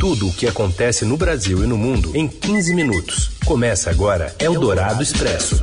Tudo 0.00 0.28
o 0.28 0.32
que 0.32 0.46
acontece 0.46 1.04
no 1.04 1.14
Brasil 1.14 1.62
e 1.62 1.66
no 1.66 1.76
mundo 1.76 2.16
em 2.16 2.26
15 2.26 2.74
minutos. 2.74 3.38
Começa 3.44 3.90
agora 3.90 4.34
Eldorado 4.38 5.02
Expresso. 5.02 5.62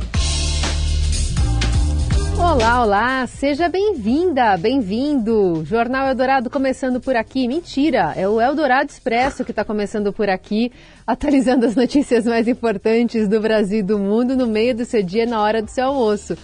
Olá, 2.38 2.84
olá, 2.84 3.26
seja 3.26 3.68
bem-vinda, 3.68 4.56
bem-vindo. 4.56 5.64
Jornal 5.64 6.06
Eldorado 6.06 6.48
começando 6.48 7.00
por 7.00 7.16
aqui. 7.16 7.48
Mentira, 7.48 8.14
é 8.16 8.28
o 8.28 8.40
Eldorado 8.40 8.88
Expresso 8.88 9.44
que 9.44 9.50
está 9.50 9.64
começando 9.64 10.12
por 10.12 10.30
aqui, 10.30 10.70
atualizando 11.04 11.66
as 11.66 11.74
notícias 11.74 12.24
mais 12.24 12.46
importantes 12.46 13.26
do 13.26 13.40
Brasil 13.40 13.80
e 13.80 13.82
do 13.82 13.98
mundo 13.98 14.36
no 14.36 14.46
meio 14.46 14.72
do 14.72 14.84
seu 14.84 15.02
dia, 15.02 15.26
na 15.26 15.42
hora 15.42 15.60
do 15.60 15.68
seu 15.68 15.86
almoço. 15.86 16.38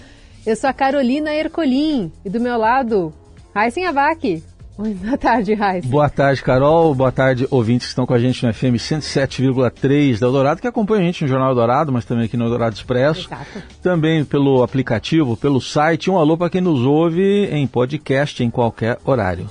Eu 0.44 0.56
sou 0.56 0.68
a 0.68 0.72
Carolina 0.72 1.32
Ercolim 1.32 2.10
e 2.24 2.28
do 2.28 2.40
meu 2.40 2.58
lado, 2.58 3.14
Raíssen 3.54 3.86
Abac. 3.86 4.42
Boa 4.76 5.16
tarde, 5.16 5.54
Raíssa. 5.54 5.88
Boa 5.88 6.10
tarde, 6.10 6.42
Carol. 6.42 6.92
Boa 6.94 7.12
tarde, 7.12 7.46
ouvintes 7.48 7.86
que 7.86 7.90
estão 7.90 8.04
com 8.04 8.12
a 8.12 8.18
gente 8.18 8.44
no 8.44 8.52
FM 8.52 8.74
107,3 8.74 10.18
da 10.18 10.26
Eldorado, 10.26 10.60
que 10.60 10.66
acompanha 10.66 11.02
a 11.02 11.04
gente 11.06 11.22
no 11.22 11.28
Jornal 11.28 11.50
Eldorado, 11.50 11.92
mas 11.92 12.04
também 12.04 12.24
aqui 12.24 12.36
no 12.36 12.44
Eldorado 12.44 12.74
Expresso. 12.74 13.28
Exato. 13.28 13.62
Também 13.80 14.24
pelo 14.24 14.64
aplicativo, 14.64 15.36
pelo 15.36 15.60
site. 15.60 16.10
Um 16.10 16.18
alô 16.18 16.36
para 16.36 16.50
quem 16.50 16.60
nos 16.60 16.80
ouve 16.80 17.46
em 17.46 17.66
podcast 17.68 18.42
em 18.42 18.50
qualquer 18.50 18.98
horário. 19.04 19.48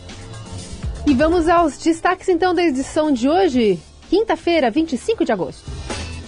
E 1.08 1.14
vamos 1.14 1.48
aos 1.48 1.78
destaques 1.78 2.28
então 2.28 2.54
da 2.54 2.64
edição 2.64 3.12
de 3.12 3.30
hoje, 3.30 3.80
quinta-feira, 4.10 4.70
25 4.70 5.24
de 5.24 5.32
agosto. 5.32 5.70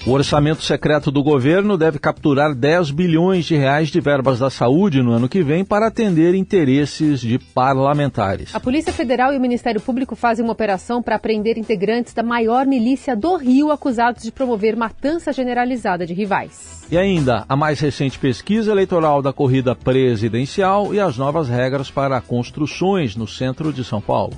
O 0.05 0.12
orçamento 0.12 0.62
secreto 0.62 1.09
do 1.09 1.23
governo 1.23 1.76
deve 1.76 1.98
capturar 1.98 2.54
10 2.54 2.91
bilhões 2.91 3.44
de 3.44 3.55
reais 3.55 3.90
de 3.90 4.00
verbas 4.00 4.38
da 4.38 4.52
saúde 4.52 5.02
no 5.02 5.12
ano 5.12 5.28
que 5.28 5.41
vem 5.41 5.66
para 5.66 5.88
atender 5.88 6.36
interesses 6.36 7.22
de 7.22 7.40
parlamentares. 7.40 8.54
A 8.54 8.59
Polícia 8.59 8.94
Federal 8.94 9.34
e 9.34 9.38
o 9.38 9.41
Ministério 9.41 9.81
Público 9.81 10.16
fazem 10.16 10.45
uma 10.45 10.54
operação 10.54 11.02
para 11.02 11.18
prender 11.18 11.58
integrantes 11.58 12.14
da 12.14 12.22
maior 12.22 12.68
milícia 12.68 13.16
do 13.16 13.36
Rio 13.36 13.72
acusados 13.72 14.22
de 14.22 14.31
promover 14.31 14.76
matança 14.76 15.34
generalizada 15.34 16.06
de 16.06 16.14
rivais. 16.14 16.86
E 16.92 17.00
ainda 17.00 17.44
a 17.50 17.56
mais 17.56 17.80
recente 17.80 18.20
pesquisa 18.20 18.72
eleitoral 18.72 19.23
da 19.23 19.33
corrida 19.33 19.76
presidencial 19.76 20.94
e 20.94 21.00
as 21.00 21.17
novas 21.17 21.50
regras 21.50 21.89
para 21.89 22.22
construções 22.22 23.16
no 23.16 23.28
centro 23.28 23.73
de 23.73 23.83
São 23.83 24.00
Paulo. 24.00 24.38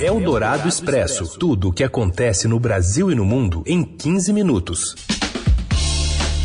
Eldorado 0.00 0.68
Expresso. 0.68 1.38
Tudo 1.38 1.68
o 1.68 1.72
que 1.72 1.84
acontece 1.84 2.48
no 2.48 2.58
Brasil 2.58 3.10
e 3.10 3.14
no 3.14 3.24
mundo 3.24 3.62
em 3.66 3.84
15 3.84 4.32
minutos. 4.32 4.96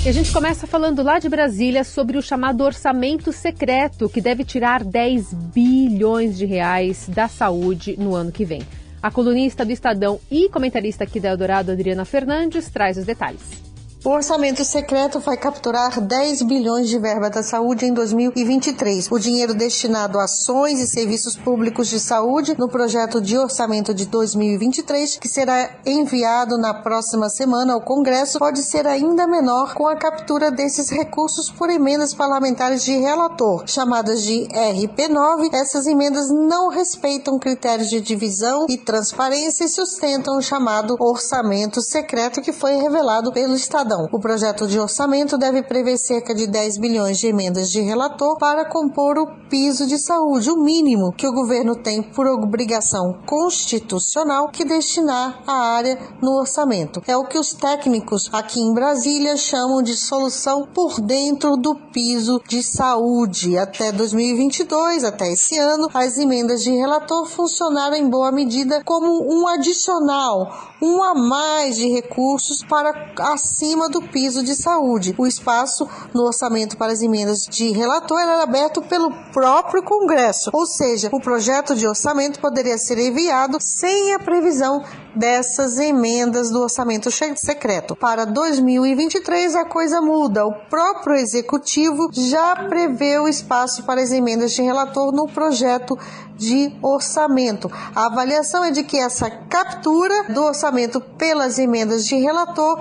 E 0.07 0.09
a 0.09 0.13
gente 0.13 0.31
começa 0.31 0.65
falando 0.65 1.03
lá 1.03 1.19
de 1.19 1.27
Brasília 1.27 1.83
sobre 1.83 2.17
o 2.17 2.21
chamado 2.21 2.63
orçamento 2.63 3.33
secreto, 3.33 4.07
que 4.07 4.21
deve 4.21 4.45
tirar 4.45 4.81
10 4.81 5.33
bilhões 5.33 6.37
de 6.37 6.45
reais 6.45 7.09
da 7.09 7.27
saúde 7.27 7.97
no 7.99 8.15
ano 8.15 8.31
que 8.31 8.45
vem. 8.45 8.61
A 9.03 9.11
colunista 9.11 9.65
do 9.65 9.71
Estadão 9.73 10.17
e 10.31 10.47
comentarista 10.47 11.03
aqui 11.03 11.19
da 11.19 11.27
Eldorado, 11.27 11.73
Adriana 11.73 12.05
Fernandes, 12.05 12.69
traz 12.69 12.97
os 12.97 13.05
detalhes. 13.05 13.61
O 14.05 14.09
orçamento 14.11 14.63
secreto 14.63 15.19
vai 15.19 15.35
capturar 15.35 15.99
10 15.99 16.43
bilhões 16.43 16.87
de 16.87 16.99
verba 16.99 17.31
da 17.31 17.41
saúde 17.41 17.85
em 17.85 17.93
2023. 17.93 19.11
O 19.11 19.17
dinheiro 19.17 19.55
destinado 19.55 20.19
a 20.19 20.25
ações 20.25 20.79
e 20.79 20.87
serviços 20.87 21.35
públicos 21.35 21.87
de 21.87 21.99
saúde 21.99 22.55
no 22.57 22.69
projeto 22.69 23.19
de 23.19 23.37
orçamento 23.37 23.93
de 23.93 24.05
2023, 24.05 25.17
que 25.17 25.27
será 25.27 25.71
enviado 25.85 26.57
na 26.57 26.73
próxima 26.75 27.27
semana 27.27 27.73
ao 27.73 27.81
Congresso, 27.81 28.37
pode 28.37 28.61
ser 28.61 28.85
ainda 28.85 29.25
menor 29.25 29.73
com 29.73 29.87
a 29.87 29.95
captura 29.95 30.51
desses 30.51 30.89
recursos 30.89 31.49
por 31.49 31.69
emendas 31.69 32.13
parlamentares 32.13 32.83
de 32.83 32.95
relator, 32.97 33.63
chamadas 33.65 34.21
de 34.21 34.47
RP9. 34.47 35.49
Essas 35.53 35.87
emendas 35.87 36.29
não 36.29 36.69
respeitam 36.69 37.39
critérios 37.39 37.89
de 37.89 37.99
divisão 37.99 38.67
e 38.69 38.77
transparência 38.77 39.65
e 39.65 39.69
sustentam 39.69 40.37
o 40.37 40.41
chamado 40.41 40.95
orçamento 40.99 41.81
secreto 41.81 42.41
que 42.41 42.53
foi 42.53 42.75
revelado 42.75 43.31
pelo 43.31 43.55
Estadão. 43.87 44.09
O 44.11 44.19
projeto 44.19 44.67
de 44.67 44.77
orçamento 44.77 45.37
deve 45.37 45.63
prever 45.63 45.97
cerca 45.97 46.35
de 46.35 46.45
10 46.45 46.77
bilhões 46.77 47.17
de 47.17 47.27
emendas 47.27 47.71
de 47.71 47.79
relator 47.79 48.37
para 48.37 48.65
compor 48.65 49.17
o 49.17 49.27
piso 49.49 49.87
de 49.87 49.97
saúde, 49.97 50.51
o 50.51 50.61
mínimo 50.61 51.13
que 51.13 51.27
o 51.27 51.33
governo 51.33 51.75
tem 51.75 52.03
por 52.03 52.27
obrigação 52.27 53.17
constitucional 53.25 54.49
que 54.49 54.65
destinar 54.65 55.41
à 55.47 55.75
área 55.75 55.97
no 56.21 56.37
orçamento. 56.37 57.01
É 57.07 57.15
o 57.15 57.25
que 57.25 57.39
os 57.39 57.53
técnicos 57.53 58.29
aqui 58.33 58.59
em 58.59 58.73
Brasília 58.73 59.37
chamam 59.37 59.81
de 59.81 59.95
solução 59.95 60.67
por 60.73 60.99
dentro 60.99 61.55
do 61.55 61.73
piso 61.75 62.41
de 62.47 62.61
saúde. 62.61 63.57
Até 63.57 63.91
2022, 63.91 65.05
até 65.05 65.31
esse 65.31 65.57
ano, 65.57 65.87
as 65.93 66.17
emendas 66.17 66.61
de 66.61 66.71
relator 66.71 67.25
funcionaram 67.25 67.95
em 67.95 68.09
boa 68.09 68.31
medida 68.31 68.83
como 68.83 69.23
um 69.31 69.47
adicional, 69.47 70.75
um 70.81 71.01
a 71.01 71.13
mais 71.15 71.77
de 71.77 71.87
recursos 71.87 72.63
para 72.63 73.13
acima 73.19 73.76
do 73.87 74.01
piso 74.01 74.43
de 74.43 74.55
saúde. 74.55 75.13
O 75.17 75.27
espaço 75.27 75.87
no 76.13 76.23
orçamento 76.23 76.75
para 76.75 76.91
as 76.91 77.01
emendas 77.03 77.45
de 77.45 77.69
relator 77.71 78.19
era 78.19 78.41
aberto 78.41 78.81
pelo 78.81 79.11
próprio 79.31 79.83
Congresso, 79.83 80.49
ou 80.51 80.65
seja, 80.65 81.09
o 81.13 81.21
projeto 81.21 81.75
de 81.75 81.87
orçamento 81.87 82.39
poderia 82.39 82.77
ser 82.77 82.97
enviado 82.97 83.57
sem 83.61 84.13
a 84.15 84.19
previsão 84.19 84.83
dessas 85.15 85.79
emendas 85.79 86.49
do 86.49 86.61
orçamento 86.61 87.09
secreto. 87.11 87.95
Para 87.95 88.25
2023 88.25 89.55
a 89.55 89.65
coisa 89.65 90.01
muda. 90.01 90.45
O 90.45 90.53
próprio 90.69 91.15
executivo 91.15 92.09
já 92.13 92.55
prevê 92.67 93.19
o 93.19 93.27
espaço 93.27 93.83
para 93.83 94.01
as 94.01 94.11
emendas 94.11 94.51
de 94.51 94.61
relator 94.61 95.11
no 95.11 95.27
projeto 95.27 95.97
de 96.35 96.71
orçamento. 96.81 97.71
A 97.95 98.05
avaliação 98.05 98.63
é 98.63 98.71
de 98.71 98.83
que 98.83 98.97
essa 98.97 99.29
captura 99.29 100.25
do 100.25 100.43
orçamento 100.43 101.01
pelas 101.01 101.57
emendas 101.57 102.05
de 102.05 102.15
relator 102.15 102.79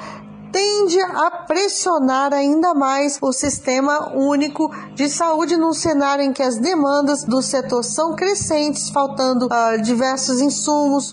tende 0.57 0.99
a 0.99 1.31
pressionar 1.31 2.33
ainda 2.33 2.73
mais 2.73 3.19
o 3.21 3.31
sistema 3.31 4.11
único 4.15 4.75
de 4.95 5.07
saúde 5.07 5.55
num 5.55 5.75
cenário 5.75 6.25
em 6.25 6.33
que 6.33 6.43
as 6.43 6.59
demandas 6.59 7.25
do 7.25 7.43
setor 7.43 7.85
são 7.85 8.17
crescentes, 8.17 8.89
faltando 8.89 9.49
uh, 9.49 9.83
diversos 9.83 10.41
insumos. 10.41 11.13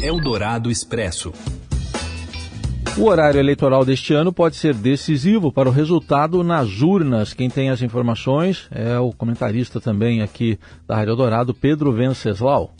Eldorado 0.00 0.70
Expresso. 0.70 1.30
O 2.96 3.04
horário 3.04 3.38
eleitoral 3.38 3.84
deste 3.84 4.14
ano 4.14 4.32
pode 4.32 4.56
ser 4.56 4.72
decisivo 4.72 5.52
para 5.52 5.68
o 5.68 5.72
resultado 5.72 6.42
nas 6.42 6.80
urnas. 6.80 7.34
Quem 7.34 7.50
tem 7.50 7.68
as 7.68 7.82
informações 7.82 8.66
é 8.70 8.98
o 8.98 9.12
comentarista 9.12 9.78
também 9.78 10.22
aqui 10.22 10.58
da 10.86 10.96
Rádio 10.96 11.10
Eldorado, 11.10 11.52
Pedro 11.52 11.92
Venceslau. 11.92 12.72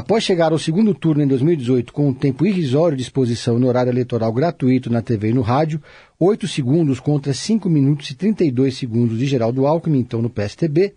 Após 0.00 0.24
chegar 0.24 0.50
ao 0.50 0.58
segundo 0.58 0.94
turno 0.94 1.22
em 1.22 1.26
2018 1.26 1.92
com 1.92 2.08
um 2.08 2.14
tempo 2.14 2.46
irrisório 2.46 2.96
de 2.96 3.02
exposição 3.02 3.58
no 3.58 3.66
horário 3.66 3.92
eleitoral 3.92 4.32
gratuito 4.32 4.88
na 4.88 5.02
TV 5.02 5.28
e 5.28 5.34
no 5.34 5.42
rádio, 5.42 5.78
8 6.18 6.48
segundos 6.48 6.98
contra 6.98 7.34
5 7.34 7.68
minutos 7.68 8.10
e 8.10 8.14
32 8.14 8.78
segundos 8.78 9.18
de 9.18 9.26
Geraldo 9.26 9.66
Alckmin, 9.66 9.98
então 9.98 10.22
no 10.22 10.30
PSTB, 10.30 10.94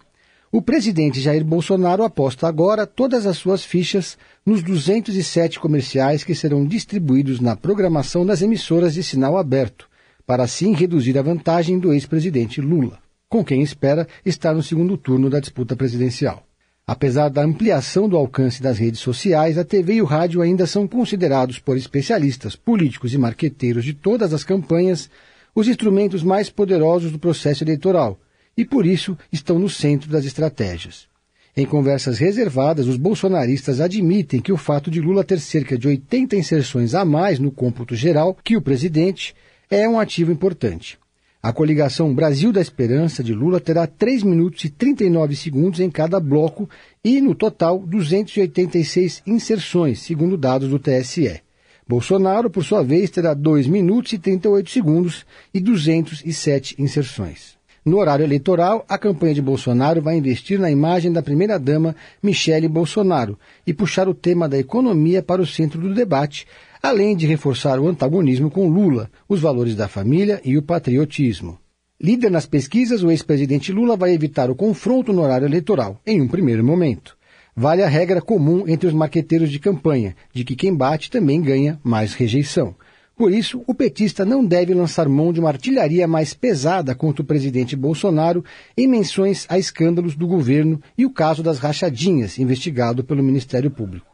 o 0.50 0.62
presidente 0.62 1.20
Jair 1.20 1.44
Bolsonaro 1.44 2.02
aposta 2.02 2.48
agora 2.48 2.88
todas 2.88 3.26
as 3.26 3.36
suas 3.36 3.66
fichas 3.66 4.18
nos 4.46 4.64
207 4.64 5.60
comerciais 5.60 6.24
que 6.24 6.34
serão 6.34 6.66
distribuídos 6.66 7.42
na 7.42 7.58
programação 7.58 8.26
das 8.26 8.42
emissoras 8.42 8.94
de 8.94 9.04
sinal 9.04 9.38
aberto, 9.38 9.90
para 10.26 10.44
assim 10.44 10.74
reduzir 10.74 11.18
a 11.18 11.22
vantagem 11.22 11.78
do 11.78 11.92
ex-presidente 11.92 12.62
Lula, 12.62 13.00
com 13.28 13.44
quem 13.44 13.62
espera 13.62 14.08
estar 14.26 14.54
no 14.54 14.64
segundo 14.64 14.96
turno 14.96 15.30
da 15.30 15.42
disputa 15.42 15.76
presidencial. 15.76 16.48
Apesar 16.86 17.30
da 17.30 17.42
ampliação 17.42 18.10
do 18.10 18.18
alcance 18.18 18.62
das 18.62 18.78
redes 18.78 19.00
sociais, 19.00 19.58
a 19.58 19.64
TV 19.64 19.96
e 19.96 20.02
o 20.02 20.06
rádio 20.06 20.42
ainda 20.42 20.68
são 20.68 20.86
considerados 20.86 21.58
por 21.58 21.78
especialistas, 21.78 22.58
políticos 22.58 23.14
e 23.14 23.18
marqueteiros 23.18 23.86
de 23.86 23.94
todas 23.94 24.34
as 24.34 24.44
campanhas 24.44 25.10
os 25.56 25.70
instrumentos 25.70 26.24
mais 26.24 26.50
poderosos 26.50 27.10
do 27.10 27.20
processo 27.20 27.64
eleitoral 27.64 28.20
e, 28.58 28.66
por 28.66 28.86
isso, 28.86 29.18
estão 29.32 29.58
no 29.58 29.70
centro 29.70 30.10
das 30.10 30.26
estratégias. 30.26 31.08
Em 31.56 31.66
conversas 31.66 32.18
reservadas, 32.18 32.88
os 32.88 32.98
bolsonaristas 32.98 33.80
admitem 33.80 34.42
que 34.42 34.52
o 34.52 34.58
fato 34.58 34.92
de 34.92 35.00
Lula 35.00 35.24
ter 35.24 35.40
cerca 35.40 35.78
de 35.78 35.88
80 35.88 36.36
inserções 36.36 36.94
a 36.94 37.06
mais 37.06 37.40
no 37.40 37.52
cômputo 37.52 37.96
geral 37.96 38.36
que 38.44 38.58
o 38.58 38.62
presidente 38.62 39.34
é 39.70 39.88
um 39.88 40.00
ativo 40.00 40.32
importante. 40.32 40.98
A 41.46 41.52
coligação 41.52 42.16
Brasil 42.16 42.54
da 42.54 42.62
Esperança 42.62 43.22
de 43.22 43.34
Lula 43.34 43.60
terá 43.60 43.86
3 43.86 44.24
minutos 44.24 44.64
e 44.64 44.70
39 44.70 45.36
segundos 45.36 45.82
em 45.82 45.92
cada 45.92 46.18
bloco 46.18 46.70
e, 47.04 47.20
no 47.20 47.36
total, 47.36 47.80
286 47.80 49.22
inserções, 49.28 50.00
segundo 50.00 50.38
dados 50.38 50.70
do 50.70 50.80
TSE. 50.80 51.42
Bolsonaro, 51.86 52.50
por 52.50 52.64
sua 52.64 52.82
vez, 52.82 53.10
terá 53.10 53.34
2 53.34 53.68
minutos 53.68 54.14
e 54.14 54.20
38 54.20 54.70
segundos 54.70 55.26
e 55.54 55.60
207 55.60 56.82
inserções. 56.82 57.58
No 57.84 57.98
horário 57.98 58.24
eleitoral, 58.24 58.86
a 58.88 58.98
campanha 58.98 59.34
de 59.34 59.42
Bolsonaro 59.42 60.02
vai 60.02 60.16
investir 60.16 60.58
na 60.58 60.72
imagem 60.72 61.12
da 61.12 61.22
primeira-dama 61.22 61.94
Michele 62.24 62.70
Bolsonaro 62.70 63.38
e 63.68 63.74
puxar 63.74 64.08
o 64.08 64.14
tema 64.14 64.48
da 64.48 64.58
economia 64.58 65.22
para 65.22 65.42
o 65.42 65.46
centro 65.46 65.82
do 65.82 65.94
debate, 65.94 66.48
além 66.84 67.16
de 67.16 67.26
reforçar 67.26 67.80
o 67.80 67.88
antagonismo 67.88 68.52
com 68.52 68.68
Lula, 68.68 69.10
os 69.28 69.40
valores 69.40 69.74
da 69.74 69.88
família 69.88 70.42
e 70.44 70.58
o 70.58 70.62
patriotismo. 70.62 71.58
Líder 72.00 72.30
nas 72.30 72.46
pesquisas, 72.46 73.02
o 73.02 73.10
ex-presidente 73.10 73.72
Lula 73.72 73.96
vai 73.96 74.12
evitar 74.12 74.52
o 74.52 74.56
confronto 74.56 75.14
no 75.14 75.22
horário 75.22 75.48
eleitoral, 75.48 76.02
em 76.06 76.22
um 76.22 76.28
primeiro 76.28 76.62
momento. 76.62 77.16
Vale 77.56 77.82
a 77.84 77.88
regra 77.88 78.22
comum 78.22 78.66
entre 78.68 78.88
os 78.88 78.94
marqueteiros 78.94 79.50
de 79.50 79.60
campanha, 79.60 80.14
de 80.34 80.44
que 80.44 80.58
quem 80.58 80.76
bate 80.76 81.10
também 81.10 81.42
ganha 81.42 81.80
mais 81.82 82.14
rejeição. 82.14 82.76
Por 83.16 83.32
isso, 83.32 83.64
o 83.66 83.74
petista 83.74 84.26
não 84.26 84.44
deve 84.44 84.74
lançar 84.74 85.08
mão 85.08 85.32
de 85.32 85.40
uma 85.40 85.50
artilharia 85.50 86.06
mais 86.06 86.34
pesada 86.34 86.94
contra 86.94 87.22
o 87.22 87.26
presidente 87.26 87.78
Bolsonaro 87.78 88.44
em 88.76 88.88
menções 88.90 89.46
a 89.48 89.58
escândalos 89.58 90.18
do 90.18 90.28
governo 90.28 90.82
e 90.98 91.06
o 91.06 91.12
caso 91.12 91.42
das 91.42 91.60
rachadinhas, 91.60 92.38
investigado 92.40 93.06
pelo 93.06 93.24
Ministério 93.24 93.72
Público. 93.72 94.08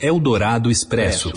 Eldorado 0.00 0.70
Expresso. 0.70 1.32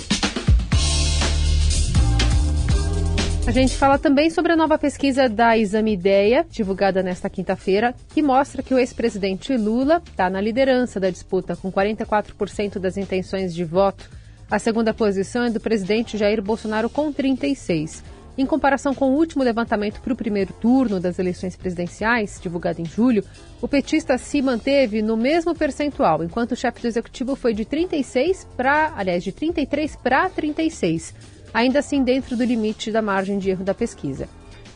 A 3.46 3.52
gente 3.52 3.76
fala 3.76 4.00
também 4.00 4.30
sobre 4.30 4.54
a 4.54 4.56
nova 4.56 4.78
pesquisa 4.78 5.28
da 5.28 5.58
Exame 5.58 5.92
Ideia, 5.92 6.46
divulgada 6.50 7.04
nesta 7.04 7.30
quinta-feira, 7.30 7.94
que 8.14 8.22
mostra 8.22 8.64
que 8.64 8.74
o 8.74 8.80
ex-presidente 8.80 9.58
Lula 9.58 10.02
está 10.10 10.30
na 10.30 10.40
liderança 10.40 10.98
da 10.98 11.10
disputa, 11.10 11.54
com 11.54 11.70
44% 11.70 12.80
das 12.80 12.96
intenções 12.96 13.54
de 13.54 13.66
voto. 13.66 14.10
A 14.50 14.58
segunda 14.58 14.94
posição 14.94 15.44
é 15.44 15.50
do 15.50 15.60
presidente 15.60 16.18
Jair 16.18 16.42
Bolsonaro, 16.42 16.90
com 16.90 17.14
36%. 17.14 18.02
Em 18.36 18.46
comparação 18.46 18.96
com 18.96 19.12
o 19.12 19.16
último 19.18 19.44
levantamento 19.44 20.02
para 20.02 20.14
o 20.14 20.16
primeiro 20.16 20.54
turno 20.54 21.00
das 21.00 21.20
eleições 21.20 21.56
presidenciais, 21.56 22.40
divulgado 22.42 22.82
em 22.82 22.86
julho, 22.86 23.26
o 23.62 23.68
petista 23.68 24.18
se 24.18 24.42
manteve 24.42 25.02
no 25.02 25.18
mesmo 25.18 25.54
percentual, 25.54 26.24
enquanto 26.24 26.54
o 26.54 26.56
chefe 26.56 26.82
do 26.82 26.88
executivo 26.88 27.36
foi 27.36 27.54
de 27.54 27.66
36 27.66 28.48
para, 28.56 28.94
aliás, 28.96 29.22
de 29.24 29.34
33 29.34 29.98
para 29.98 30.30
36 30.30 31.33
ainda 31.54 31.80
assim 31.80 32.04
dentro 32.04 32.36
do 32.36 32.44
limite 32.44 32.92
da 32.92 33.02
margem 33.02 33.38
de 33.38 33.50
erro 33.50 33.64
da 33.64 33.74
pesquisa. 33.74 34.28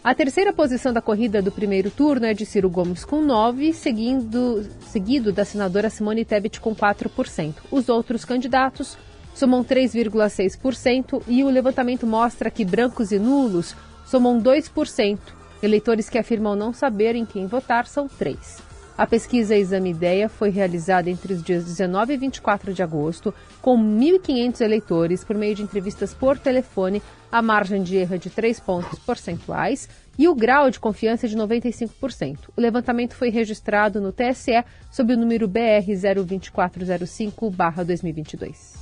A 0.03 0.15
terceira 0.15 0.53
posição 0.53 0.93
da 0.93 1.01
corrida 1.01 1.41
do 1.41 1.51
primeiro 1.51 1.91
turno 1.91 2.25
é 2.25 2.33
de 2.33 2.45
Ciro 2.45 2.69
Gomes 2.69 3.03
com 3.03 3.21
9, 3.21 3.73
seguindo, 3.73 4.65
seguido 4.81 5.33
da 5.33 5.43
senadora 5.43 5.89
Simone 5.89 6.23
Tebet 6.23 6.61
com 6.61 6.73
4%. 6.73 7.55
Os 7.69 7.89
outros 7.89 8.23
candidatos 8.23 8.97
somam 9.33 9.63
3,6% 9.63 11.23
e 11.27 11.43
o 11.43 11.49
levantamento 11.49 12.07
mostra 12.07 12.49
que 12.49 12.63
brancos 12.63 13.11
e 13.11 13.19
nulos 13.19 13.75
somam 14.05 14.41
2%. 14.41 15.19
Eleitores 15.61 16.09
que 16.09 16.17
afirmam 16.17 16.55
não 16.55 16.71
saber 16.71 17.15
em 17.15 17.25
quem 17.25 17.47
votar 17.47 17.85
são 17.85 18.07
3%. 18.07 18.66
A 18.97 19.05
pesquisa 19.05 19.55
Exame 19.55 19.91
Ideia 19.91 20.27
foi 20.27 20.49
realizada 20.49 21.07
entre 21.07 21.31
os 21.31 21.43
dias 21.43 21.63
19 21.63 22.13
e 22.13 22.17
24 22.17 22.73
de 22.73 22.81
agosto, 22.81 23.31
com 23.61 23.77
1.500 23.77 24.61
eleitores 24.61 25.23
por 25.23 25.35
meio 25.35 25.53
de 25.53 25.61
entrevistas 25.61 26.15
por 26.15 26.39
telefone. 26.39 27.03
A 27.31 27.39
margem 27.39 27.83
de 27.83 27.95
erro 27.95 28.15
é 28.15 28.17
de 28.17 28.31
3 28.31 28.59
pontos 28.59 28.97
percentuais 28.97 29.87
e 30.17 30.27
o 30.27 30.33
grau 30.33 30.71
de 30.71 30.79
confiança 30.79 31.27
é 31.27 31.29
de 31.29 31.37
95%. 31.37 32.49
O 32.57 32.61
levantamento 32.61 33.13
foi 33.13 33.29
registrado 33.29 34.01
no 34.01 34.11
TSE 34.11 34.63
sob 34.91 35.13
o 35.13 35.17
número 35.17 35.47
BR 35.47 35.85
02405-2022. 35.85 38.77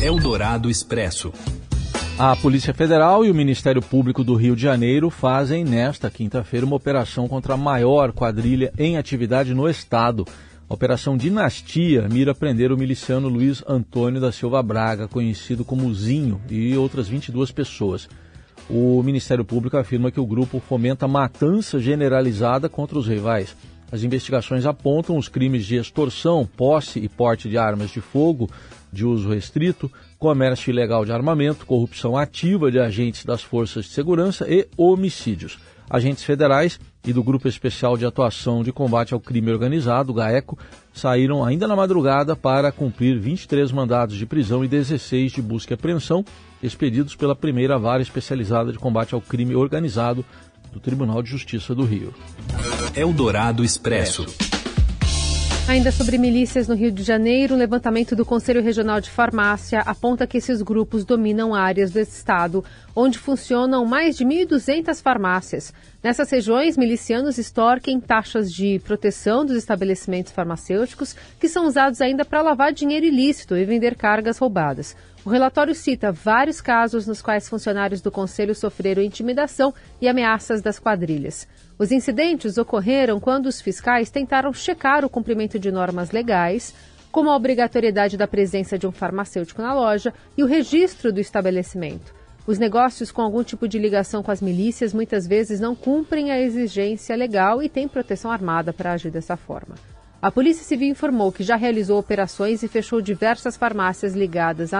Eldorado 0.00 0.70
Expresso. 0.70 1.32
A 2.18 2.34
Polícia 2.34 2.74
Federal 2.74 3.24
e 3.24 3.30
o 3.30 3.34
Ministério 3.34 3.80
Público 3.80 4.24
do 4.24 4.34
Rio 4.34 4.56
de 4.56 4.62
Janeiro 4.62 5.08
fazem 5.08 5.64
nesta 5.64 6.10
quinta-feira 6.10 6.66
uma 6.66 6.74
operação 6.74 7.28
contra 7.28 7.54
a 7.54 7.56
maior 7.56 8.10
quadrilha 8.10 8.72
em 8.76 8.96
atividade 8.98 9.54
no 9.54 9.68
estado. 9.68 10.26
A 10.68 10.74
Operação 10.74 11.16
Dinastia 11.16 12.08
mira 12.10 12.34
prender 12.34 12.72
o 12.72 12.76
miliciano 12.76 13.28
Luiz 13.28 13.62
Antônio 13.68 14.20
da 14.20 14.32
Silva 14.32 14.60
Braga, 14.64 15.06
conhecido 15.06 15.64
como 15.64 15.94
Zinho, 15.94 16.40
e 16.50 16.76
outras 16.76 17.06
22 17.06 17.52
pessoas. 17.52 18.08
O 18.68 19.00
Ministério 19.04 19.44
Público 19.44 19.76
afirma 19.76 20.10
que 20.10 20.18
o 20.18 20.26
grupo 20.26 20.58
fomenta 20.58 21.06
matança 21.06 21.78
generalizada 21.78 22.68
contra 22.68 22.98
os 22.98 23.06
rivais. 23.06 23.54
As 23.92 24.02
investigações 24.02 24.66
apontam 24.66 25.16
os 25.16 25.28
crimes 25.28 25.64
de 25.64 25.76
extorsão, 25.76 26.44
posse 26.44 26.98
e 26.98 27.08
porte 27.08 27.48
de 27.48 27.56
armas 27.56 27.90
de 27.90 28.00
fogo 28.00 28.50
de 28.92 29.04
uso 29.04 29.28
restrito, 29.28 29.90
comércio 30.18 30.70
ilegal 30.70 31.04
de 31.04 31.12
armamento, 31.12 31.66
corrupção 31.66 32.16
ativa 32.16 32.70
de 32.70 32.78
agentes 32.78 33.24
das 33.24 33.42
forças 33.42 33.84
de 33.84 33.90
segurança 33.92 34.46
e 34.48 34.66
homicídios. 34.76 35.58
Agentes 35.90 36.22
federais 36.22 36.78
e 37.06 37.12
do 37.12 37.22
Grupo 37.22 37.48
Especial 37.48 37.96
de 37.96 38.04
Atuação 38.04 38.62
de 38.62 38.70
Combate 38.72 39.14
ao 39.14 39.20
Crime 39.20 39.50
Organizado, 39.50 40.12
GAECO, 40.12 40.58
saíram 40.92 41.44
ainda 41.44 41.66
na 41.66 41.74
madrugada 41.74 42.36
para 42.36 42.70
cumprir 42.70 43.18
23 43.18 43.72
mandados 43.72 44.16
de 44.16 44.26
prisão 44.26 44.62
e 44.62 44.68
16 44.68 45.32
de 45.32 45.40
busca 45.40 45.72
e 45.72 45.76
apreensão, 45.76 46.24
expedidos 46.62 47.16
pela 47.16 47.34
primeira 47.34 47.78
vara 47.78 48.02
especializada 48.02 48.72
de 48.72 48.78
combate 48.78 49.14
ao 49.14 49.20
crime 49.20 49.54
organizado 49.54 50.24
do 50.72 50.80
Tribunal 50.80 51.22
de 51.22 51.30
Justiça 51.30 51.74
do 51.74 51.84
Rio. 51.84 52.12
Eldorado 52.94 53.64
Expresso. 53.64 54.57
Ainda 55.68 55.92
sobre 55.92 56.16
milícias 56.16 56.66
no 56.66 56.74
Rio 56.74 56.90
de 56.90 57.02
Janeiro, 57.02 57.54
um 57.54 57.58
levantamento 57.58 58.16
do 58.16 58.24
Conselho 58.24 58.62
Regional 58.62 59.02
de 59.02 59.10
Farmácia 59.10 59.80
aponta 59.80 60.26
que 60.26 60.38
esses 60.38 60.62
grupos 60.62 61.04
dominam 61.04 61.54
áreas 61.54 61.90
do 61.90 62.00
estado 62.00 62.64
onde 62.96 63.18
funcionam 63.18 63.84
mais 63.84 64.16
de 64.16 64.24
1.200 64.24 65.02
farmácias. 65.02 65.70
Nessas 66.02 66.30
regiões, 66.30 66.78
milicianos 66.78 67.36
extorquem 67.36 68.00
taxas 68.00 68.50
de 68.50 68.78
proteção 68.78 69.44
dos 69.44 69.58
estabelecimentos 69.58 70.32
farmacêuticos, 70.32 71.14
que 71.38 71.50
são 71.50 71.66
usados 71.66 72.00
ainda 72.00 72.24
para 72.24 72.40
lavar 72.40 72.72
dinheiro 72.72 73.04
ilícito 73.04 73.54
e 73.54 73.66
vender 73.66 73.94
cargas 73.94 74.38
roubadas. 74.38 74.96
O 75.22 75.28
relatório 75.28 75.74
cita 75.74 76.10
vários 76.10 76.62
casos 76.62 77.06
nos 77.06 77.20
quais 77.20 77.46
funcionários 77.46 78.00
do 78.00 78.10
Conselho 78.10 78.54
sofreram 78.54 79.02
intimidação 79.02 79.74
e 80.00 80.08
ameaças 80.08 80.62
das 80.62 80.78
quadrilhas. 80.78 81.46
Os 81.78 81.92
incidentes 81.92 82.58
ocorreram 82.58 83.20
quando 83.20 83.46
os 83.46 83.60
fiscais 83.60 84.10
tentaram 84.10 84.52
checar 84.52 85.04
o 85.04 85.08
cumprimento 85.08 85.60
de 85.60 85.70
normas 85.70 86.10
legais, 86.10 86.74
como 87.12 87.30
a 87.30 87.36
obrigatoriedade 87.36 88.16
da 88.16 88.26
presença 88.26 88.76
de 88.76 88.84
um 88.84 88.90
farmacêutico 88.90 89.62
na 89.62 89.72
loja 89.72 90.12
e 90.36 90.42
o 90.42 90.46
registro 90.46 91.12
do 91.12 91.20
estabelecimento. 91.20 92.12
Os 92.48 92.58
negócios 92.58 93.12
com 93.12 93.22
algum 93.22 93.44
tipo 93.44 93.68
de 93.68 93.78
ligação 93.78 94.24
com 94.24 94.30
as 94.32 94.42
milícias 94.42 94.92
muitas 94.92 95.24
vezes 95.24 95.60
não 95.60 95.76
cumprem 95.76 96.32
a 96.32 96.40
exigência 96.40 97.14
legal 97.14 97.62
e 97.62 97.68
têm 97.68 97.86
proteção 97.86 98.32
armada 98.32 98.72
para 98.72 98.92
agir 98.92 99.10
dessa 99.10 99.36
forma. 99.36 99.76
A 100.20 100.32
Polícia 100.32 100.64
Civil 100.64 100.88
informou 100.88 101.30
que 101.30 101.44
já 101.44 101.54
realizou 101.54 101.96
operações 101.96 102.64
e 102.64 102.68
fechou 102.68 103.00
diversas 103.00 103.56
farmácias 103.56 104.14
ligadas 104.14 104.72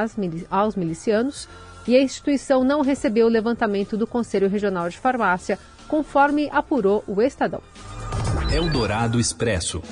aos 0.50 0.74
milicianos 0.74 1.48
e 1.86 1.94
a 1.94 2.02
instituição 2.02 2.64
não 2.64 2.80
recebeu 2.80 3.26
o 3.26 3.30
levantamento 3.30 3.96
do 3.96 4.06
Conselho 4.06 4.48
Regional 4.48 4.88
de 4.88 4.98
Farmácia 4.98 5.56
conforme 5.88 6.48
apurou 6.52 7.02
o 7.06 7.20
Estadão. 7.20 7.62
Eldorado 8.52 9.18
Expresso. 9.18 9.82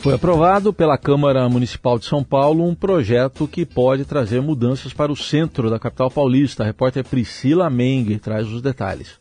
Foi 0.00 0.14
aprovado 0.14 0.72
pela 0.72 0.96
Câmara 0.96 1.48
Municipal 1.48 1.98
de 1.98 2.04
São 2.04 2.22
Paulo 2.22 2.64
um 2.64 2.74
projeto 2.74 3.48
que 3.48 3.66
pode 3.66 4.04
trazer 4.04 4.40
mudanças 4.40 4.92
para 4.92 5.10
o 5.10 5.16
centro 5.16 5.68
da 5.68 5.78
capital 5.78 6.08
paulista. 6.08 6.62
A 6.62 6.66
repórter 6.66 7.04
Priscila 7.04 7.68
Meng 7.68 8.16
traz 8.18 8.46
os 8.46 8.62
detalhes. 8.62 9.18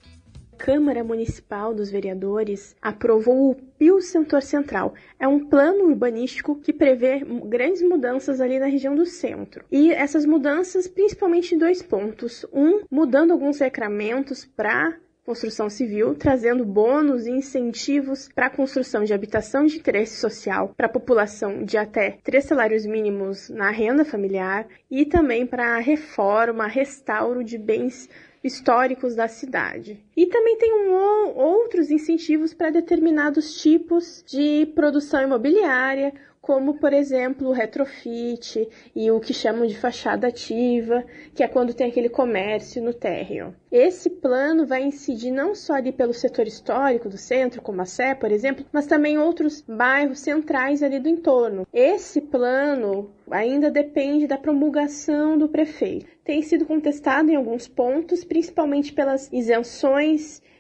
Câmara 0.57 1.03
Municipal 1.03 1.73
dos 1.73 1.89
Vereadores 1.89 2.75
aprovou 2.81 3.51
o 3.51 3.55
Pio 3.55 4.01
Setor 4.01 4.41
Central. 4.41 4.93
É 5.19 5.27
um 5.27 5.47
plano 5.47 5.85
urbanístico 5.85 6.55
que 6.55 6.73
prevê 6.73 7.23
grandes 7.45 7.81
mudanças 7.81 8.41
ali 8.41 8.59
na 8.59 8.65
região 8.65 8.95
do 8.95 9.05
centro. 9.05 9.63
E 9.71 9.91
essas 9.91 10.25
mudanças, 10.25 10.88
principalmente 10.88 11.53
em 11.53 11.57
dois 11.57 11.81
pontos. 11.81 12.45
Um, 12.51 12.81
mudando 12.89 13.31
alguns 13.31 13.59
recramentos 13.59 14.45
para 14.45 14.95
construção 15.27 15.69
civil, 15.69 16.15
trazendo 16.15 16.63
bônus 16.63 17.27
e 17.27 17.31
incentivos 17.31 18.29
para 18.34 18.46
a 18.46 18.50
construção 18.50 19.03
de 19.03 19.13
habitação 19.13 19.65
de 19.65 19.77
interesse 19.77 20.22
social 20.22 20.74
para 20.77 20.86
a 20.86 20.89
população 20.89 21.65
de 21.65 21.77
até 21.77 22.17
três 22.24 22.46
salários 22.46 22.86
mínimos 22.86 23.50
na 23.50 23.69
renda 23.69 24.05
familiar 24.05 24.65
e 24.89 25.05
também 25.05 25.46
para 25.46 25.75
a 25.75 25.79
reforma, 25.79 26.65
restauro 26.65 27.43
de 27.43 27.57
bens 27.57 28.10
históricos 28.41 29.15
da 29.15 29.27
cidade. 29.27 30.01
E 30.17 30.25
também 30.25 30.57
tem 30.57 30.74
um, 30.74 31.38
outros 31.38 31.91
incentivos 31.91 32.51
para 32.51 32.71
determinados 32.71 33.62
tipos 33.62 34.24
de 34.25 34.65
produção 34.74 35.21
imobiliária, 35.21 36.12
como 36.41 36.79
por 36.79 36.93
exemplo 36.93 37.50
o 37.50 37.51
retrofit 37.51 38.67
e 38.95 39.12
o 39.12 39.19
que 39.19 39.33
chamam 39.33 39.67
de 39.67 39.77
fachada 39.77 40.27
ativa, 40.27 41.03
que 41.36 41.43
é 41.43 41.47
quando 41.47 41.74
tem 41.74 41.89
aquele 41.89 42.07
comércio 42.07 42.81
no 42.81 42.93
térreo. 42.93 43.53
Esse 43.69 44.09
plano 44.09 44.65
vai 44.65 44.81
incidir 44.81 45.29
não 45.29 45.53
só 45.53 45.74
ali 45.74 45.91
pelo 45.91 46.13
setor 46.13 46.47
histórico 46.47 47.09
do 47.09 47.17
centro, 47.17 47.62
como 47.62 47.81
a 47.81 47.86
Sé, 47.86 48.15
por 48.15 48.31
exemplo, 48.31 48.65
mas 48.71 48.88
também 48.88 49.17
outros 49.17 49.62
bairros 49.67 50.19
centrais 50.19 50.81
ali 50.81 51.00
do 51.00 51.09
entorno. 51.09 51.67
Esse 51.74 52.21
plano 52.21 53.12
ainda 53.29 53.69
depende 53.69 54.25
da 54.25 54.38
promulgação 54.38 55.38
do 55.38 55.50
prefeito. 55.50 56.07
Tem 56.24 56.41
sido 56.41 56.65
contestado 56.65 57.29
em 57.29 57.36
alguns 57.36 57.67
pontos, 57.67 58.24
principalmente 58.24 58.93
pelas 58.93 59.29
isenções 59.33 60.06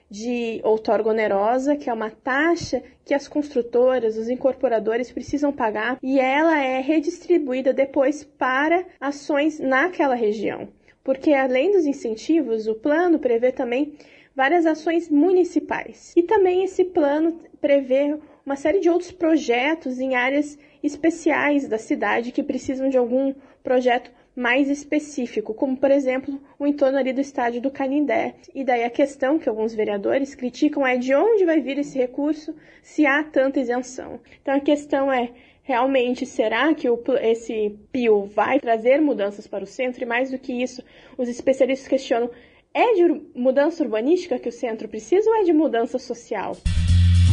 de 0.09 0.61
outorga 0.63 1.09
onerosa, 1.09 1.75
que 1.75 1.89
é 1.89 1.93
uma 1.93 2.09
taxa 2.09 2.81
que 3.03 3.13
as 3.13 3.27
construtoras, 3.27 4.17
os 4.17 4.29
incorporadores 4.29 5.11
precisam 5.11 5.51
pagar 5.51 5.97
e 6.01 6.19
ela 6.19 6.61
é 6.61 6.79
redistribuída 6.79 7.73
depois 7.73 8.23
para 8.23 8.85
ações 8.99 9.59
naquela 9.59 10.15
região. 10.15 10.69
Porque 11.03 11.33
além 11.33 11.71
dos 11.71 11.85
incentivos, 11.85 12.67
o 12.67 12.75
plano 12.75 13.19
prevê 13.19 13.51
também 13.51 13.93
várias 14.35 14.65
ações 14.65 15.09
municipais. 15.09 16.13
E 16.15 16.23
também 16.23 16.63
esse 16.63 16.83
plano 16.83 17.39
prevê 17.59 18.17
uma 18.45 18.55
série 18.55 18.79
de 18.79 18.89
outros 18.89 19.11
projetos 19.11 19.99
em 19.99 20.15
áreas 20.15 20.57
especiais 20.83 21.67
da 21.67 21.77
cidade 21.77 22.31
que 22.31 22.43
precisam 22.43 22.89
de 22.89 22.97
algum 22.97 23.33
projeto 23.63 24.11
mais 24.37 24.69
específico, 24.69 25.51
como 25.51 25.75
por 25.75 25.89
exemplo 25.89 26.39
o 26.59 26.67
entorno 26.67 26.99
ali 26.99 27.11
do 27.11 27.19
estádio 27.19 27.59
do 27.59 27.71
Canindé. 27.71 28.35
E 28.53 28.63
daí 28.63 28.83
a 28.83 28.89
questão 28.89 29.39
que 29.39 29.49
alguns 29.49 29.73
vereadores 29.73 30.35
criticam 30.35 30.85
é 30.85 30.95
de 30.95 31.15
onde 31.15 31.43
vai 31.43 31.59
vir 31.59 31.79
esse 31.79 31.97
recurso 31.97 32.53
se 32.83 33.03
há 33.07 33.23
tanta 33.23 33.59
isenção. 33.59 34.19
Então 34.39 34.53
a 34.53 34.59
questão 34.59 35.11
é 35.11 35.31
realmente 35.63 36.23
será 36.23 36.71
que 36.75 36.87
o, 36.87 37.01
esse 37.19 37.75
PIO 37.91 38.25
vai 38.25 38.59
trazer 38.59 39.01
mudanças 39.01 39.47
para 39.47 39.63
o 39.63 39.67
centro? 39.67 40.03
E 40.03 40.05
mais 40.05 40.29
do 40.29 40.37
que 40.37 40.53
isso, 40.53 40.83
os 41.17 41.27
especialistas 41.27 41.87
questionam: 41.87 42.29
é 42.71 42.93
de 42.93 43.21
mudança 43.35 43.83
urbanística 43.83 44.37
que 44.37 44.49
o 44.49 44.51
centro 44.51 44.87
precisa 44.87 45.27
ou 45.27 45.37
é 45.37 45.43
de 45.43 45.51
mudança 45.51 45.97
social? 45.97 46.55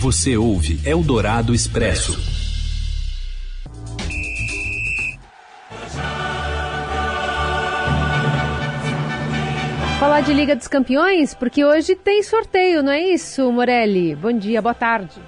Você 0.00 0.38
ouve 0.38 0.78
Eldorado 0.88 1.54
Expresso. 1.54 2.43
Falar 10.04 10.20
de 10.20 10.34
Liga 10.34 10.54
dos 10.54 10.68
Campeões, 10.68 11.32
porque 11.32 11.64
hoje 11.64 11.96
tem 11.96 12.22
sorteio, 12.22 12.82
não 12.82 12.92
é 12.92 13.00
isso, 13.00 13.50
Morelli? 13.50 14.14
Bom 14.14 14.34
dia, 14.34 14.60
boa 14.60 14.74
tarde. 14.74 15.18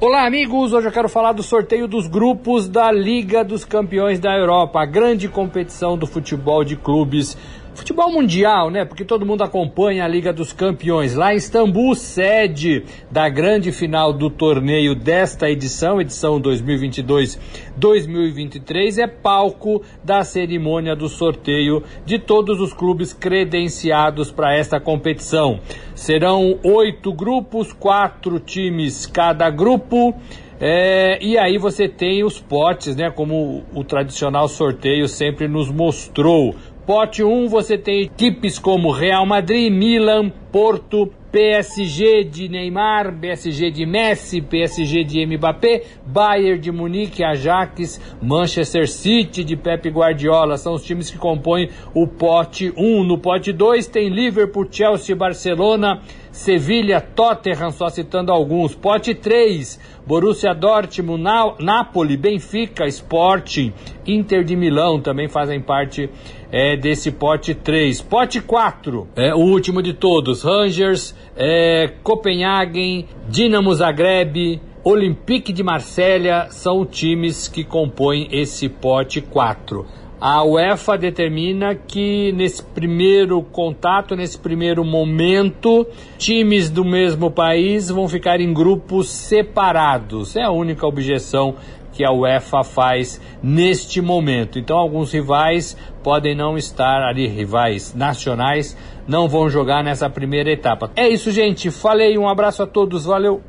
Olá, 0.00 0.24
amigos! 0.24 0.72
Hoje 0.72 0.88
eu 0.88 0.90
quero 0.90 1.06
falar 1.06 1.32
do 1.32 1.42
sorteio 1.42 1.86
dos 1.86 2.06
grupos 2.06 2.66
da 2.66 2.90
Liga 2.90 3.44
dos 3.44 3.62
Campeões 3.62 4.18
da 4.18 4.34
Europa, 4.34 4.80
a 4.80 4.86
grande 4.86 5.28
competição 5.28 5.98
do 5.98 6.06
futebol 6.06 6.64
de 6.64 6.76
clubes 6.76 7.36
Futebol 7.74 8.10
mundial, 8.10 8.70
né? 8.70 8.84
Porque 8.84 9.04
todo 9.04 9.26
mundo 9.26 9.42
acompanha 9.42 10.04
a 10.04 10.08
Liga 10.08 10.32
dos 10.32 10.52
Campeões. 10.52 11.16
Lá 11.16 11.34
em 11.34 11.36
Istambul, 11.36 11.96
sede 11.96 12.84
da 13.10 13.28
grande 13.28 13.72
final 13.72 14.12
do 14.12 14.30
torneio 14.30 14.94
desta 14.94 15.50
edição, 15.50 16.00
edição 16.00 16.40
2022-2023, 16.40 18.98
é 18.98 19.08
palco 19.08 19.82
da 20.04 20.22
cerimônia 20.22 20.94
do 20.94 21.08
sorteio 21.08 21.82
de 22.06 22.16
todos 22.16 22.60
os 22.60 22.72
clubes 22.72 23.12
credenciados 23.12 24.30
para 24.30 24.56
esta 24.56 24.78
competição. 24.78 25.58
Serão 25.96 26.60
oito 26.62 27.12
grupos, 27.12 27.72
quatro 27.72 28.38
times 28.38 29.04
cada 29.04 29.50
grupo. 29.50 30.14
É, 30.60 31.18
e 31.20 31.36
aí 31.36 31.58
você 31.58 31.88
tem 31.88 32.22
os 32.22 32.38
potes, 32.40 32.94
né? 32.94 33.10
Como 33.10 33.64
o 33.74 33.82
tradicional 33.82 34.46
sorteio 34.48 35.08
sempre 35.08 35.48
nos 35.48 35.68
mostrou. 35.70 36.54
Pote 36.86 37.24
1 37.24 37.48
você 37.48 37.78
tem 37.78 38.02
equipes 38.02 38.58
como 38.58 38.92
Real 38.92 39.24
Madrid, 39.24 39.72
Milan, 39.72 40.30
Porto, 40.52 41.10
PSG 41.32 42.22
de 42.22 42.48
Neymar, 42.48 43.12
PSG 43.18 43.70
de 43.70 43.84
Messi, 43.84 44.40
PSG 44.40 45.02
de 45.02 45.26
Mbappé, 45.26 45.82
Bayern 46.06 46.60
de 46.60 46.70
Munique, 46.70 47.24
Ajax, 47.24 48.00
Manchester 48.22 48.88
City 48.88 49.42
de 49.42 49.56
Pep 49.56 49.88
Guardiola. 49.88 50.56
São 50.56 50.74
os 50.74 50.84
times 50.84 51.10
que 51.10 51.18
compõem 51.18 51.70
o 51.92 52.06
pote 52.06 52.72
1. 52.76 53.02
No 53.02 53.18
pote 53.18 53.50
2 53.50 53.88
tem 53.88 54.10
Liverpool, 54.10 54.68
Chelsea, 54.70 55.16
Barcelona, 55.16 56.02
Sevilha, 56.30 57.00
Tottenham, 57.00 57.72
só 57.72 57.88
citando 57.88 58.30
alguns. 58.30 58.76
Pote 58.76 59.12
3, 59.12 59.80
Borussia 60.06 60.54
Dortmund, 60.54 61.24
Napoli, 61.58 62.16
Benfica, 62.16 62.86
Sporting, 62.86 63.72
Inter 64.06 64.44
de 64.44 64.54
Milão 64.54 65.00
também 65.00 65.28
fazem 65.28 65.60
parte 65.60 66.08
é, 66.54 66.76
desse 66.76 67.10
pote 67.10 67.52
3. 67.52 68.00
Pote 68.02 68.40
4, 68.40 69.08
é 69.16 69.34
o 69.34 69.38
último 69.38 69.82
de 69.82 69.92
todos, 69.92 70.44
Rangers, 70.44 71.12
é, 71.36 71.90
Copenhagen, 72.04 73.08
Dinamo 73.28 73.74
Zagreb, 73.74 74.60
Olympique 74.84 75.52
de 75.52 75.64
Marselha 75.64 76.46
são 76.50 76.86
times 76.86 77.48
que 77.48 77.64
compõem 77.64 78.28
esse 78.30 78.68
pote 78.68 79.20
4. 79.20 79.84
A 80.20 80.44
UEFA 80.44 80.96
determina 80.96 81.74
que 81.74 82.30
nesse 82.32 82.62
primeiro 82.62 83.42
contato, 83.42 84.14
nesse 84.14 84.38
primeiro 84.38 84.84
momento, 84.84 85.84
times 86.16 86.70
do 86.70 86.84
mesmo 86.84 87.32
país 87.32 87.88
vão 87.88 88.08
ficar 88.08 88.40
em 88.40 88.54
grupos 88.54 89.08
separados. 89.08 90.36
É 90.36 90.42
a 90.42 90.52
única 90.52 90.86
objeção 90.86 91.56
que 91.94 92.04
a 92.04 92.12
UEFA 92.12 92.64
faz 92.64 93.20
neste 93.42 94.00
momento. 94.00 94.58
Então, 94.58 94.76
alguns 94.76 95.12
rivais 95.12 95.76
podem 96.02 96.34
não 96.34 96.58
estar 96.58 97.02
ali, 97.02 97.26
rivais 97.28 97.94
nacionais, 97.94 98.76
não 99.06 99.28
vão 99.28 99.48
jogar 99.48 99.84
nessa 99.84 100.10
primeira 100.10 100.50
etapa. 100.50 100.90
É 100.96 101.08
isso, 101.08 101.30
gente. 101.30 101.70
Falei, 101.70 102.18
um 102.18 102.28
abraço 102.28 102.62
a 102.62 102.66
todos, 102.66 103.04
valeu. 103.04 103.40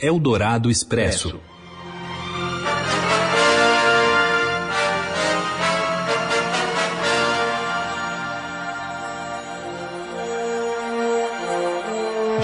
Eldorado 0.00 0.70
Expresso. 0.70 1.40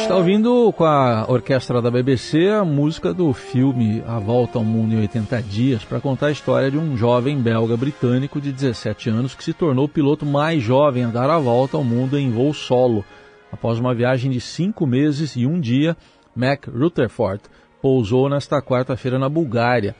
Está 0.03 0.17
ouvindo 0.17 0.73
com 0.73 0.85
a 0.85 1.25
orquestra 1.29 1.81
da 1.81 1.89
BBC 1.89 2.49
a 2.49 2.65
música 2.65 3.15
do 3.15 3.33
filme 3.33 4.03
A 4.05 4.19
Volta 4.19 4.59
ao 4.59 4.65
Mundo 4.65 4.95
em 4.95 5.01
80 5.01 5.41
Dias 5.43 5.85
para 5.85 6.01
contar 6.01 6.27
a 6.27 6.33
história 6.33 6.73
de 6.73 6.77
um 6.77 6.97
jovem 6.97 7.41
belga 7.41 7.77
britânico 7.77 8.41
de 8.41 8.51
17 8.51 9.11
anos 9.11 9.33
que 9.37 9.45
se 9.45 9.53
tornou 9.53 9.85
o 9.85 9.89
piloto 9.89 10.27
mais 10.27 10.61
jovem 10.61 11.05
a 11.05 11.09
dar 11.09 11.31
a 11.31 11.39
volta 11.39 11.77
ao 11.77 11.85
mundo 11.85 12.19
em 12.19 12.33
voo 12.33 12.53
solo. 12.53 13.05
Após 13.53 13.79
uma 13.79 13.95
viagem 13.95 14.33
de 14.33 14.41
cinco 14.41 14.85
meses 14.87 15.37
e 15.37 15.47
um 15.47 15.61
dia, 15.61 15.97
Mac 16.35 16.67
Rutherford 16.67 17.43
pousou 17.81 18.29
nesta 18.29 18.61
quarta-feira 18.61 19.21
na 19.21 19.29
Bulgária. 19.29 19.95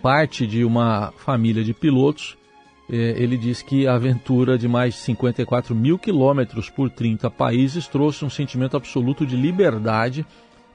Parte 0.00 0.46
de 0.46 0.64
uma 0.64 1.12
família 1.16 1.64
de 1.64 1.74
pilotos 1.74 2.38
ele 2.96 3.36
diz 3.36 3.62
que 3.62 3.86
a 3.86 3.94
aventura 3.94 4.58
de 4.58 4.66
mais 4.66 4.94
de 4.94 5.00
54 5.00 5.74
mil 5.74 5.96
quilômetros 5.96 6.68
por 6.68 6.90
30 6.90 7.30
países 7.30 7.86
trouxe 7.86 8.24
um 8.24 8.30
sentimento 8.30 8.76
absoluto 8.76 9.24
de 9.24 9.36
liberdade, 9.36 10.26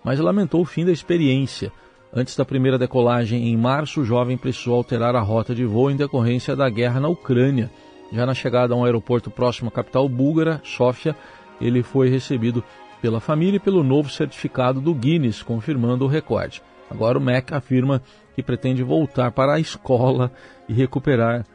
mas 0.03 0.19
lamentou 0.19 0.61
o 0.61 0.65
fim 0.65 0.85
da 0.85 0.93
experiência. 0.93 1.71
Antes 2.13 2.37
da 2.37 2.45
primeira 2.45 2.77
decolagem 2.77 3.49
em 3.49 3.57
março, 3.57 3.99
o 3.99 4.05
jovem 4.05 4.37
precisou 4.37 4.75
alterar 4.75 5.13
a 5.13 5.19
rota 5.19 5.53
de 5.53 5.65
voo 5.65 5.91
em 5.91 5.97
decorrência 5.97 6.55
da 6.55 6.69
guerra 6.69 7.01
na 7.01 7.09
Ucrânia. 7.09 7.69
Já 8.13 8.25
na 8.25 8.33
chegada 8.33 8.73
a 8.73 8.77
um 8.77 8.85
aeroporto 8.85 9.29
próximo 9.29 9.67
à 9.67 9.71
capital 9.71 10.07
búlgara, 10.07 10.61
Sófia, 10.63 11.13
ele 11.59 11.83
foi 11.83 12.07
recebido 12.07 12.63
pela 13.01 13.19
família 13.19 13.57
e 13.57 13.59
pelo 13.59 13.83
novo 13.83 14.09
certificado 14.09 14.79
do 14.79 14.93
Guinness, 14.93 15.43
confirmando 15.43 16.05
o 16.05 16.07
recorde. 16.07 16.61
Agora 16.89 17.17
o 17.17 17.21
MEC 17.21 17.53
afirma 17.53 18.01
que 18.33 18.41
pretende 18.41 18.83
voltar 18.83 19.31
para 19.31 19.55
a 19.55 19.59
escola 19.59 20.31
e 20.69 20.73
recuperar 20.73 21.45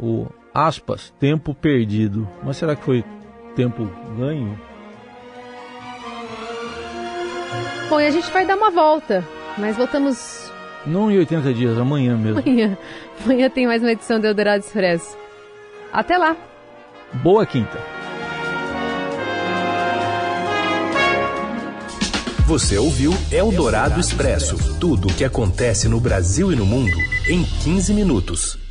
o 0.00 0.26
aspas, 0.54 1.12
tempo 1.20 1.54
perdido. 1.54 2.28
Mas 2.42 2.56
será 2.56 2.74
que 2.74 2.84
foi 2.84 3.04
tempo 3.54 3.88
ganho? 4.16 4.58
Bom, 7.88 8.00
e 8.00 8.06
a 8.06 8.10
gente 8.10 8.30
vai 8.30 8.46
dar 8.46 8.56
uma 8.56 8.70
volta, 8.70 9.24
mas 9.58 9.76
voltamos. 9.76 10.50
Não 10.86 11.10
em 11.10 11.18
80 11.18 11.52
dias, 11.52 11.78
amanhã 11.78 12.16
mesmo. 12.16 12.40
Amanhã. 12.40 12.78
Amanhã 13.24 13.50
tem 13.50 13.66
mais 13.66 13.82
uma 13.82 13.92
edição 13.92 14.18
do 14.18 14.26
Eldorado 14.26 14.64
Expresso. 14.64 15.16
Até 15.92 16.16
lá. 16.16 16.36
Boa 17.14 17.44
quinta. 17.44 17.78
Você 22.46 22.78
ouviu 22.78 23.12
Eldorado 23.30 24.00
Expresso 24.00 24.78
tudo 24.78 25.08
o 25.08 25.14
que 25.14 25.24
acontece 25.24 25.88
no 25.88 26.00
Brasil 26.00 26.52
e 26.52 26.56
no 26.56 26.66
mundo 26.66 26.96
em 27.28 27.44
15 27.44 27.92
minutos. 27.92 28.69